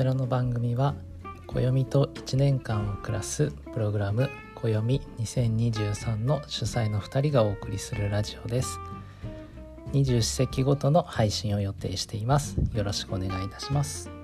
[0.00, 0.94] ちらの番組は
[1.46, 8.78] 暦と1年間を暮らすプログラム暦2023の主催の2人がお送りするラジオです。
[9.92, 12.56] 二十四節気ごとの配信を予定しています。
[12.72, 14.19] よろしくお願いいたします。